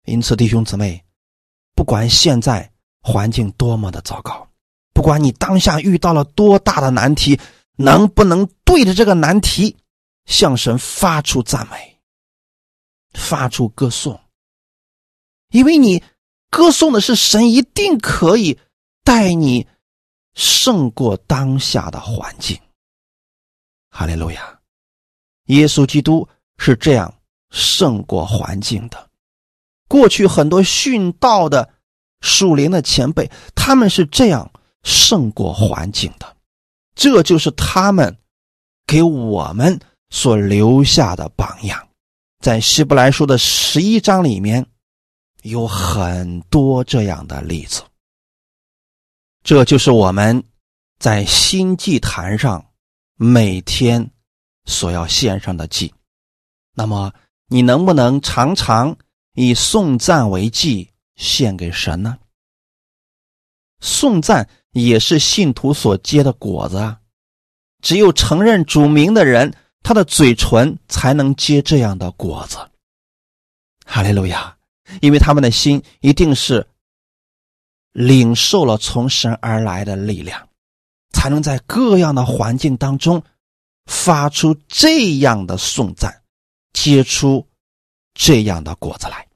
[0.05, 1.03] 因此，弟兄姊妹，
[1.73, 4.47] 不管现在环境多么的糟糕，
[4.93, 7.39] 不管你当下遇到了多大的难题，
[7.75, 9.75] 能不能对着这个难题
[10.25, 11.99] 向神发出赞美、
[13.13, 14.19] 发出歌颂？
[15.49, 16.01] 因为你
[16.49, 18.57] 歌颂的是神，一定可以
[19.03, 19.67] 带你
[20.35, 22.59] 胜过当下的环境。
[23.89, 24.59] 哈利路亚！
[25.47, 26.27] 耶稣基督
[26.57, 27.13] 是这样
[27.51, 29.09] 胜过环境的。
[29.87, 31.69] 过去很多殉道的
[32.21, 34.49] 属灵的前辈，他们是这样
[34.83, 36.37] 胜过环境的，
[36.95, 38.15] 这就是他们
[38.85, 41.87] 给我们所留下的榜样。
[42.39, 44.65] 在希伯来书的十一章里面，
[45.43, 47.81] 有很多这样的例子。
[49.43, 50.43] 这就是我们
[50.99, 52.65] 在新祭坛上
[53.15, 54.11] 每天
[54.65, 55.93] 所要献上的祭。
[56.75, 57.13] 那么，
[57.47, 58.97] 你能不能常常？
[59.35, 62.19] 以颂赞为祭献给神呢？
[63.79, 66.99] 颂赞也是信徒所结的果子啊！
[67.81, 72.57] 只有承认主名的人，他的嘴唇才能结这样的果子。
[73.85, 74.57] 哈利路亚！
[75.01, 76.67] 因为他们的心一定是
[77.93, 80.49] 领受了从神而来的力量，
[81.11, 83.23] 才能在各样的环境当中
[83.85, 86.21] 发出这样的颂赞，
[86.73, 87.47] 结出。
[88.15, 89.27] 这样的果子来，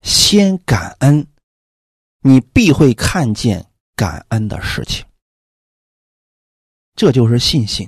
[0.00, 1.26] 先感恩，
[2.22, 3.69] 你必会看见
[4.00, 5.04] 感恩的事情。
[6.96, 7.86] 这就是信心。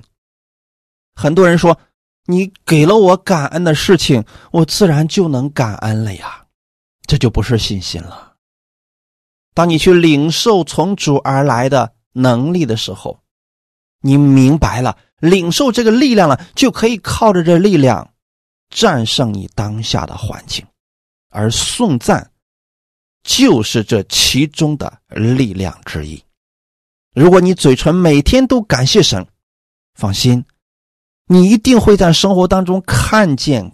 [1.14, 1.78] 很多人说，
[2.26, 6.46] 你给了我感恩的事情，我自然就能感恩了呀，
[7.06, 8.34] 这就不是信心了。
[9.54, 13.22] 当你去领受从主而来的能力的时候，
[14.02, 18.12] 你明白了，领受这个力量了，就可以靠着这力量。
[18.68, 20.66] 战胜你当下的环境，
[21.30, 22.31] 而颂赞
[23.22, 26.22] 就是这其中的力量之一。
[27.14, 29.26] 如果你嘴唇每天都感谢神，
[29.94, 30.44] 放心，
[31.26, 33.70] 你一定会在生活当中看见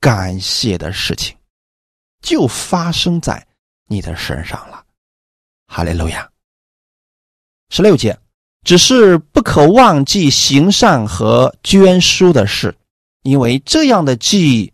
[0.00, 1.36] 感谢的事情，
[2.20, 3.46] 就发生在
[3.86, 4.84] 你的身上了。
[5.66, 6.30] 哈利路亚。
[7.70, 8.18] 十六节，
[8.64, 12.76] 只是不可忘记行善和捐书的事。
[13.22, 14.72] 因为这样的记忆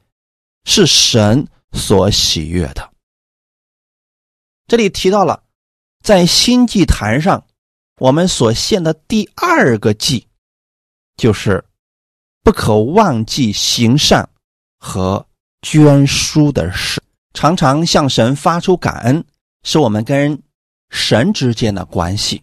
[0.64, 2.90] 是神所喜悦的。
[4.68, 5.42] 这里提到了，
[6.04, 7.44] 在新祭坛上，
[7.98, 10.28] 我们所献的第二个祭，
[11.16, 11.64] 就是
[12.44, 14.28] 不可忘记行善
[14.78, 15.26] 和
[15.62, 17.02] 捐书的事，
[17.34, 19.24] 常常向神发出感恩，
[19.64, 20.40] 是我们跟
[20.90, 22.42] 神之间的关系。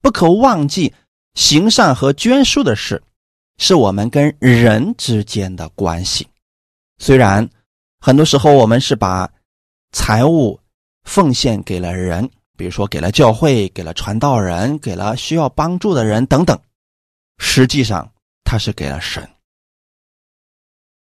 [0.00, 0.94] 不可忘记
[1.34, 3.02] 行善和捐书的事。
[3.56, 6.26] 是我们跟人之间的关系。
[6.98, 7.48] 虽然
[8.00, 9.30] 很多时候我们是把
[9.92, 10.58] 财物
[11.04, 16.58] 奉献给了人，比如说给了教会、给了传道人、给了需要帮助的人等等，
[17.38, 18.10] 实际上
[18.42, 19.28] 他是给了神。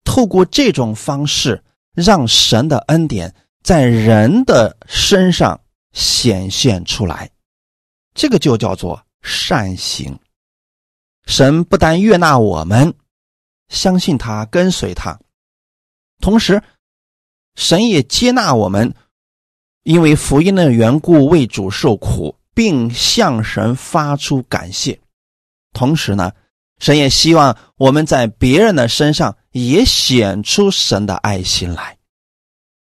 [0.04, 1.64] 透过这种方式，
[1.94, 3.34] 让神的恩典
[3.64, 5.60] 在人的身上
[5.94, 7.30] 显现出来，
[8.14, 10.18] 这个就叫做善行。
[11.26, 12.94] 神不但悦纳我们，
[13.68, 15.20] 相信他，跟随他，
[16.22, 16.64] 同时，
[17.56, 18.94] 神也接纳我们，
[19.88, 25.00] 因为福音的缘故为主受苦，并向神发出感谢。
[25.72, 26.34] 同时呢，
[26.78, 31.98] 神也希望我们在别人的身上也显出神的爱心来。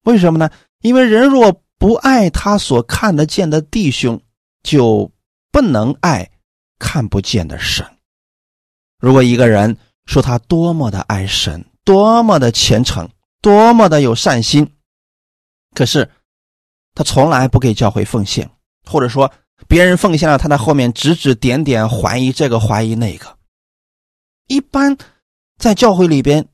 [0.05, 0.49] 为什么呢？
[0.83, 4.21] 因为人若不爱他所看得见的弟兄，
[4.63, 5.11] 就
[5.51, 6.31] 不能爱
[6.79, 7.85] 看不见的神。
[8.99, 9.75] 如果一个人
[10.05, 13.09] 说他多么的爱神，多么的虔诚，
[13.41, 14.71] 多么的有善心，
[15.73, 16.09] 可是
[16.95, 18.49] 他从来不给教会奉献，
[18.89, 19.31] 或者说
[19.67, 23.37] 别人奉献了，他在后面指指点点，怀疑这个怀疑那个。
[24.47, 24.97] 一般
[25.59, 26.47] 在教会里边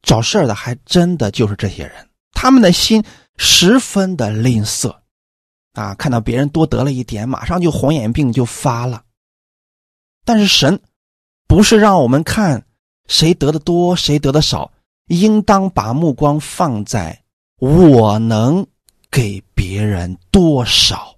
[0.00, 3.04] 找事儿的，还真的就是这些人，他们的心
[3.36, 4.94] 十分的吝啬
[5.74, 9.02] 啊，看到别人多得了一点，马上就红眼病就发了。
[10.24, 10.80] 但是神。
[11.48, 12.64] 不是让我们看
[13.08, 14.70] 谁得的多，谁得的少，
[15.08, 17.24] 应当把目光放在
[17.58, 18.64] 我能
[19.10, 21.16] 给别人多少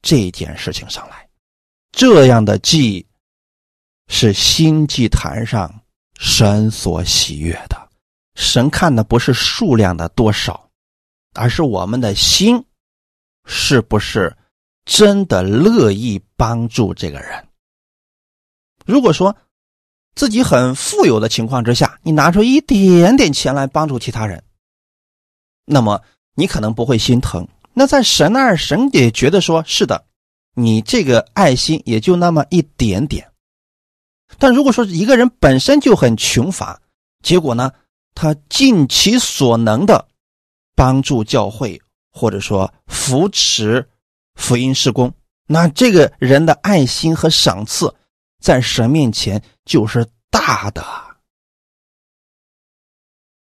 [0.00, 1.28] 这件事情上来。
[1.92, 3.06] 这样的祭
[4.08, 5.82] 是新祭坛上
[6.18, 7.90] 神所喜悦的。
[8.34, 10.70] 神看的不是数量的多少，
[11.34, 12.64] 而是我们的心
[13.44, 14.34] 是不是
[14.86, 17.46] 真的乐意帮助这个人。
[18.86, 19.36] 如果说
[20.14, 24.42] 自己很富有的情况之下，你拿出一点点钱来帮助其他人，
[25.66, 26.02] 那么
[26.34, 27.46] 你可能不会心疼。
[27.74, 30.04] 那在神那儿，神也觉得说是的，
[30.54, 33.30] 你这个爱心也就那么一点点。
[34.38, 36.80] 但如果说一个人本身就很穷乏，
[37.22, 37.72] 结果呢，
[38.14, 40.08] 他尽其所能的
[40.74, 41.80] 帮助教会，
[42.10, 43.88] 或者说扶持
[44.34, 45.12] 福音施工，
[45.46, 47.94] 那这个人的爱心和赏赐。
[48.40, 50.84] 在神面前就是大的。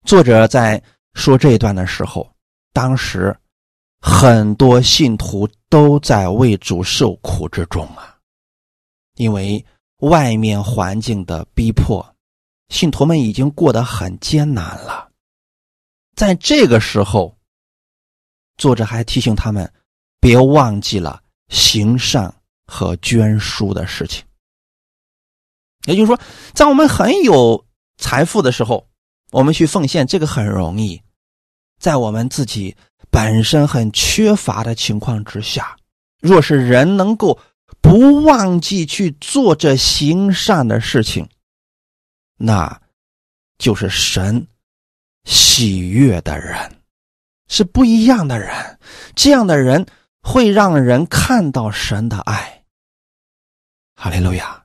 [0.05, 0.81] 作者在
[1.15, 2.31] 说这一段的时候，
[2.77, 3.35] 当时
[4.03, 8.19] 很多信徒都在为主受苦之中啊，
[9.15, 9.65] 因为
[10.01, 12.07] 外面环境的逼迫，
[12.69, 15.11] 信徒们已经过得很艰难了。
[16.17, 17.35] 在这个时候，
[18.59, 19.73] 作者还提醒他们，
[20.21, 24.23] 别忘记了行善和捐书的事情。
[25.87, 26.21] 也就是说，
[26.53, 27.65] 在我们很有
[27.97, 28.87] 财富的时候，
[29.31, 31.01] 我们去奉献，这个很容易；
[31.79, 32.77] 在我们自己
[33.11, 35.77] 本身很缺乏的情况之下，
[36.21, 37.39] 若是人能够
[37.81, 41.29] 不忘记去做这行善的事情，
[42.37, 42.81] 那
[43.59, 44.47] 就是神
[45.25, 46.81] 喜悦的人，
[47.49, 48.79] 是不一样的人。
[49.15, 49.87] 这样的人
[50.23, 52.65] 会让人看到神的爱。
[53.95, 54.63] 哈利路亚。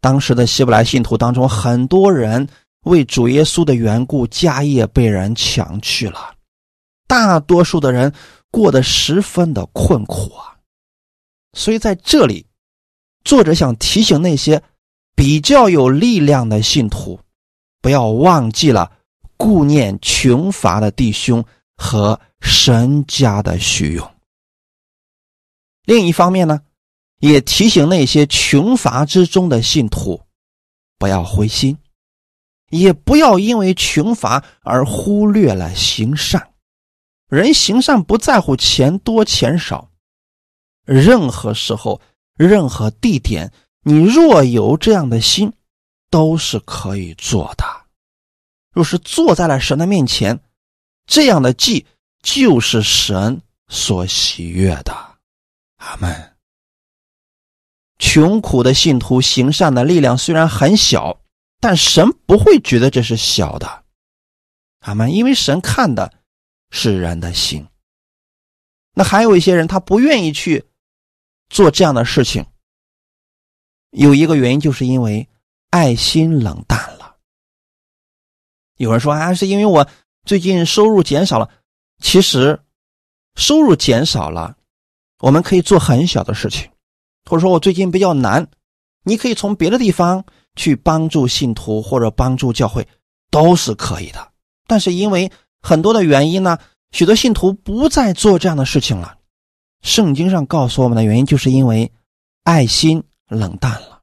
[0.00, 2.48] 当时的希伯来信徒当中，很多人
[2.82, 6.35] 为主耶稣的缘故，家业被人抢去了，
[7.06, 8.12] 大多数的人
[8.50, 10.56] 过得十分的困苦啊。
[11.52, 12.46] 所以在这里，
[13.24, 14.62] 作者想提醒那些
[15.14, 17.18] 比较有力量的信徒，
[17.80, 18.92] 不要忘记了
[19.36, 21.44] 顾念穷乏的弟兄
[21.76, 24.14] 和神家的虚用。
[25.84, 26.60] 另一方面呢？
[27.20, 30.20] 也提醒那些穷乏之中的信徒，
[30.98, 31.78] 不要灰心，
[32.68, 36.50] 也不要因为穷乏而忽略了行善。
[37.28, 39.90] 人行善不在乎钱多钱少，
[40.84, 42.00] 任何时候、
[42.36, 43.52] 任何地点，
[43.82, 45.52] 你若有这样的心，
[46.10, 47.64] 都是可以做的。
[48.72, 50.40] 若是坐在了神的面前，
[51.06, 51.86] 这样的祭
[52.22, 54.92] 就是神所喜悦的。
[55.78, 56.36] 阿门。
[57.98, 61.20] 穷苦的信徒行善的力量虽然很小，
[61.60, 63.84] 但神不会觉得这是小的，
[64.80, 65.12] 阿门。
[65.12, 66.12] 因为神看的
[66.70, 67.66] 是人的心。
[68.94, 70.64] 那还有一些人，他不愿意去
[71.48, 72.46] 做这样的事情，
[73.90, 75.28] 有一个原因，就是因为
[75.70, 77.16] 爱心冷淡了。
[78.76, 79.88] 有人说啊，是因为我
[80.24, 81.50] 最近收入减少了。
[81.98, 82.60] 其实，
[83.36, 84.56] 收入减少了，
[85.20, 86.70] 我们可以做很小的事情。
[87.28, 88.48] 或者说我最近比较难，
[89.02, 92.86] 你可以从别的地方去帮助信徒或者帮助教会，
[93.30, 94.32] 都是可以的。
[94.66, 95.30] 但是因为
[95.62, 96.58] 很多的原因呢，
[96.92, 99.16] 许多信徒不再做这样的事情了。
[99.82, 101.92] 圣经上告诉我们的原因，就是因为
[102.44, 104.00] 爱心冷淡了，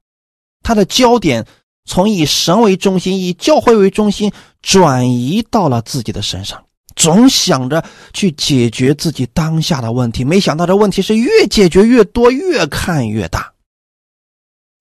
[0.62, 1.46] 他的焦点
[1.84, 4.32] 从以神为中心、以教会为中心，
[4.62, 6.64] 转移到了自己的身上，
[6.96, 13.52] 总想着去解决自己当下的问题，没想到这问题是越解决越多，越看越大。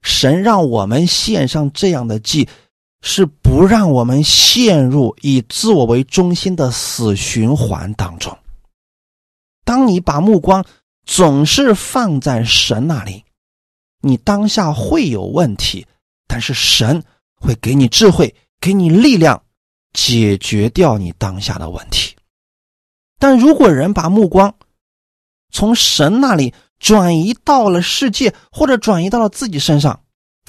[0.02, 2.48] 神让我们献上这样的祭，
[3.06, 8.36] 是不让我们陷入以自我为中心的死循环当中。
[9.66, 10.66] 当你把目光
[11.06, 13.26] 总是放在神那里，
[14.00, 15.86] 你当下会有问题，
[16.28, 17.04] 但是神
[17.36, 19.44] 会给你智慧，给你力量，
[19.92, 22.16] 解决掉你当下的问题。
[23.20, 24.56] 但如果人把目光
[25.52, 30.02] 从神那里转移到了世界，或者转移到了自己身上，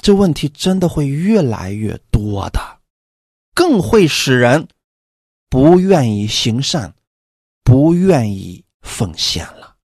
[0.05, 2.61] 这问题真的会越来越多的，
[3.55, 4.68] 更会使人
[5.48, 6.94] 不愿意行善，
[7.62, 9.76] 不愿意奉献了。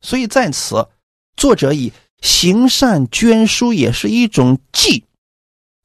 [0.00, 0.88] 所以在此，
[1.36, 1.92] 作者以
[2.22, 5.04] 行善捐书也是一种祭，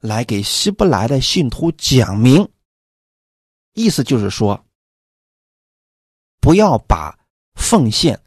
[0.00, 2.48] 来给希伯来的信徒讲明，
[3.74, 4.64] 意思就是说。
[6.40, 7.18] 不要把
[7.56, 8.22] 奉献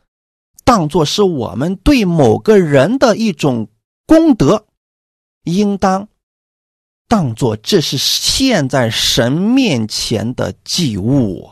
[0.64, 3.68] 当做是我们对某个人的一种
[4.06, 4.68] 功德，
[5.44, 6.08] 应当
[7.08, 11.50] 当做这是献在神面前的祭物，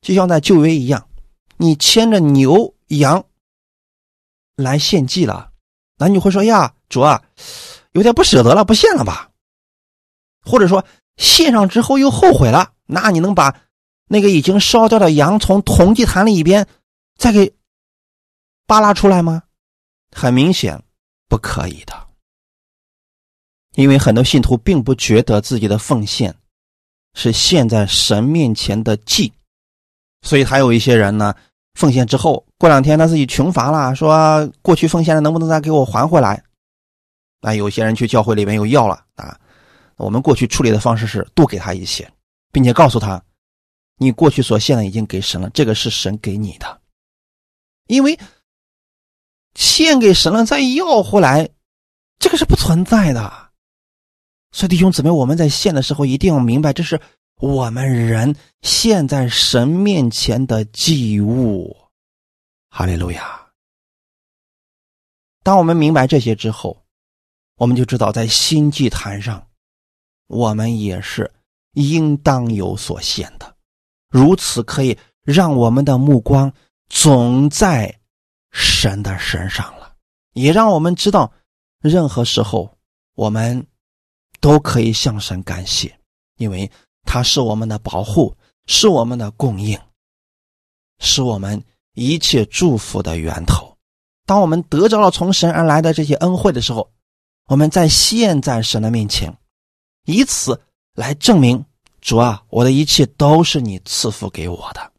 [0.00, 1.08] 就像在旧约一样，
[1.56, 3.24] 你牵着牛羊
[4.56, 5.52] 来献祭了，
[5.98, 7.22] 那你会说呀，主啊，
[7.92, 9.30] 有点不舍得了，不献了吧？
[10.42, 10.84] 或者说
[11.16, 13.62] 献上之后又后悔了，那你能把？
[14.08, 16.68] 那个已经烧掉的羊从铜祭坛里边
[17.18, 17.56] 再给
[18.64, 19.42] 扒拉出来吗？
[20.12, 20.80] 很明显
[21.28, 22.05] 不可以的，
[23.76, 26.34] 因为很多信徒并不觉得自己的奉献
[27.14, 29.32] 是献在神面前的祭，
[30.22, 31.34] 所以还有一些人呢，
[31.74, 36.42] 奉献之后过两天他自己穷乏了，说过去奉献的能不能再给我还回来？
[37.42, 39.38] 那有些人去教会里面又要了啊，
[39.96, 42.10] 我们过去处理的方式是多给他一些，
[42.50, 43.22] 并且告诉他。
[43.98, 46.80] 你过去所献的已经给神了，这个是神给你的，
[47.86, 48.18] 因为
[49.54, 51.48] 献给神了再要回来，
[52.18, 53.45] 这个是不存在的。
[54.56, 56.98] 所以弟兄姊妹，我们在献的时候一定要明白，这是
[57.42, 61.76] 我们人献在神面前的祭物。
[62.70, 63.48] 哈利路亚！
[65.42, 66.86] 当我们明白这些之后，
[67.56, 69.46] 我们就知道在新祭坛上，
[70.26, 71.30] 我们也是
[71.74, 73.56] 应当有所献的。
[74.08, 76.50] 如此可以让我们的目光
[76.88, 78.00] 总在
[78.52, 79.96] 神的身上了，
[80.32, 81.30] 也让我们知道，
[81.82, 82.78] 任何时候
[83.16, 83.66] 我们
[84.46, 85.98] 都可以向神感谢，
[86.36, 86.70] 因为
[87.02, 88.36] 他是我们的保护，
[88.66, 89.76] 是我们的供应，
[91.00, 93.76] 是我们一切祝福的源头。
[94.24, 96.92] 当我们得着了从神而来的这些恩惠的时候，
[97.46, 99.36] 我们在现在神的面前，
[100.04, 100.62] 以此
[100.94, 101.64] 来证明。
[102.00, 104.92] 主啊，我的一切都是你赐福给我的，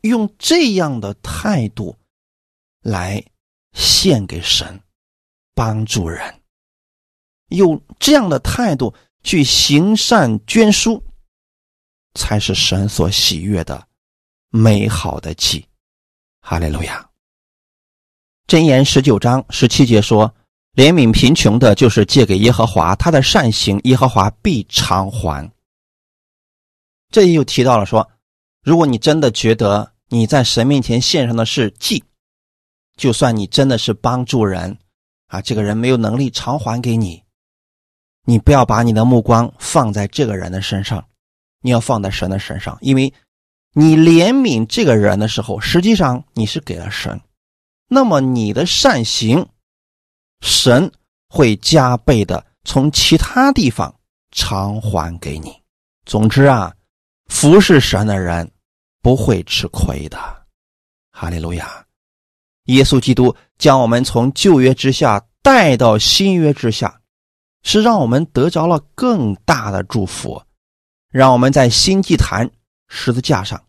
[0.00, 1.94] 用这样的态度
[2.80, 3.22] 来
[3.74, 4.80] 献给神，
[5.54, 6.40] 帮助人，
[7.48, 11.02] 用这样的态度去行善捐书，
[12.14, 13.86] 才是神所喜悦的
[14.50, 15.64] 美好的祭。
[16.40, 17.08] 哈利路亚。
[18.46, 20.34] 箴言十九章十七节说
[20.76, 25.50] ：“怜悯贫穷的，就是借给耶和华他的善行，耶和华必偿还。”
[27.10, 28.06] 这又提到了说，
[28.62, 32.04] 如果你真的觉得你在神面前献上的是祭，
[32.98, 34.76] 就算你真的是帮助人，
[35.28, 37.23] 啊，这个人没有能力偿还给你，
[38.24, 41.04] 你不要把你的目光放在这个人的身上，
[41.60, 43.12] 你要放在神的身上，因为
[43.72, 47.20] 你怜悯这个人的时候，实际上你是给了神，
[47.88, 49.46] 那么你的善行，
[50.40, 50.90] 神
[51.28, 53.94] 会加倍的从其他地方
[54.32, 55.54] 偿还给你。
[56.04, 56.74] 总之啊。
[57.28, 58.48] 服侍神的人
[59.00, 60.18] 不会吃亏的，
[61.10, 61.84] 哈利路亚！
[62.64, 67.00] 耶稣基督将我们从旧约之下带到新约之下，
[67.64, 70.40] 是让我们得着了更大的祝福，
[71.10, 72.48] 让我们在新祭坛
[72.88, 73.64] 十字架上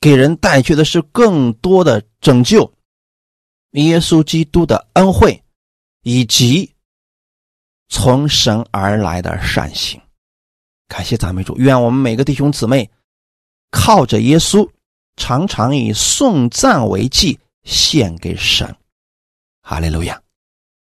[0.00, 2.72] 给人带去的是更多的拯救，
[3.72, 5.42] 耶稣基督的恩惠
[6.02, 6.72] 以及
[7.88, 10.00] 从神而来的善行。
[10.86, 12.88] 感谢赞美主，愿我们每个弟兄姊妹
[13.70, 14.70] 靠着耶稣，
[15.16, 18.76] 常常以颂赞为祭献给神。
[19.62, 20.22] 哈利路亚！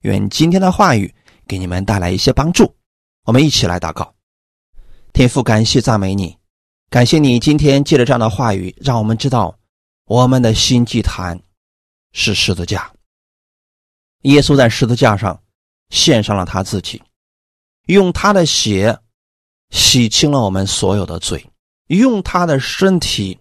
[0.02, 1.12] 愿今天的话语
[1.50, 2.72] 给你们带来一些帮助。
[3.24, 4.14] 我们一起来祷告，
[5.12, 6.38] 天父，感谢赞美你，
[6.88, 9.58] 感谢你今天借着这样的话语，让我们知道
[10.06, 11.42] 我们的新祭坛
[12.12, 12.92] 是十字架。
[14.20, 15.42] 耶稣在十字架上
[15.88, 17.02] 献上了他自己，
[17.86, 18.96] 用他的血。
[19.72, 21.46] 洗清了我们所有的罪，
[21.86, 23.38] 用他的身体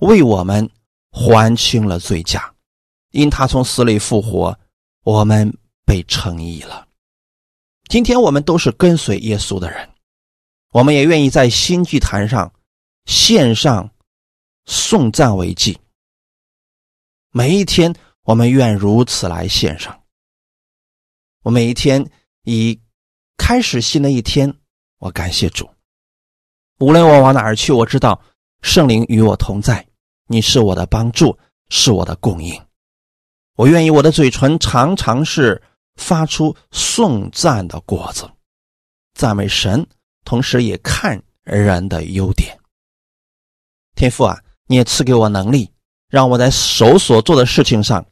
[0.00, 0.68] 为我们
[1.12, 2.52] 还清了罪价，
[3.12, 4.58] 因他从死里复活，
[5.04, 6.88] 我们被称义了。
[7.90, 9.90] 今天我们都是跟随耶稣的人，
[10.70, 12.54] 我们也愿意在新祭坛上
[13.04, 13.90] 献上
[14.64, 15.76] 颂赞为祭。
[17.32, 20.04] 每一天，我们愿如此来献上。
[21.42, 22.08] 我每一天
[22.44, 22.80] 以
[23.36, 24.54] 开始新的一天，
[25.00, 25.68] 我感谢主。
[26.78, 28.22] 无论我往哪儿去，我知道
[28.62, 29.84] 圣灵与我同在，
[30.28, 31.36] 你是我的帮助，
[31.70, 32.56] 是我的供应。
[33.56, 35.60] 我愿意我的嘴唇常常是。
[35.96, 38.30] 发出颂赞的果子，
[39.14, 39.86] 赞美神，
[40.24, 42.58] 同时也看人的优点。
[43.94, 45.70] 天父啊，你也赐给我能力，
[46.08, 48.04] 让我在手所做的事情上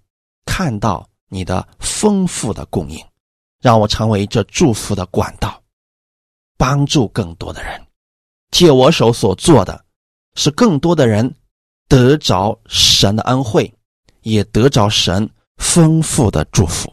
[0.44, 3.02] 看到你的丰富的供应，
[3.60, 5.62] 让我成为这祝福的管道，
[6.56, 7.86] 帮助更多的人。
[8.50, 9.84] 借我手所做的，
[10.34, 11.34] 使更多的人
[11.86, 13.72] 得着神的恩惠，
[14.22, 16.92] 也得着神丰富的祝福。